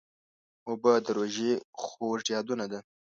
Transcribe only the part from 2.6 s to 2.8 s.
ده.